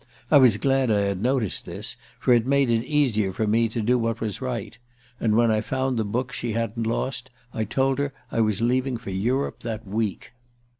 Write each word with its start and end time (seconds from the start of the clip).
I 0.31 0.39
was 0.39 0.57
glad 0.57 0.89
I 0.89 1.01
had 1.01 1.21
noticed 1.21 1.67
this, 1.67 1.95
for 2.19 2.33
it 2.33 2.47
made 2.47 2.71
it 2.71 2.83
easier 2.85 3.31
for 3.31 3.45
me 3.45 3.69
to 3.69 3.83
do 3.83 3.99
what 3.99 4.19
was 4.19 4.41
right; 4.41 4.75
and 5.19 5.35
when 5.35 5.51
I 5.51 5.55
had 5.61 5.65
found 5.65 5.97
the 5.99 6.03
book 6.03 6.31
she 6.31 6.53
hadn't 6.53 6.87
lost 6.87 7.29
I 7.53 7.65
told 7.65 7.99
her 7.99 8.11
I 8.31 8.41
was 8.41 8.61
leaving 8.63 8.97
for 8.97 9.11
Europe 9.11 9.59
that 9.59 9.85
week. 9.87 10.31